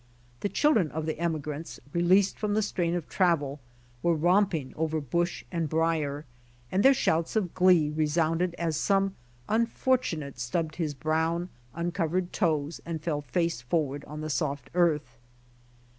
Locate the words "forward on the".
13.61-14.31